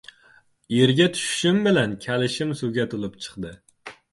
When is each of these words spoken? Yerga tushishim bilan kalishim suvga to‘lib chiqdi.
Yerga 0.77 1.07
tushishim 1.17 1.61
bilan 1.67 1.93
kalishim 2.09 2.57
suvga 2.63 2.89
to‘lib 2.95 3.21
chiqdi. 3.27 3.57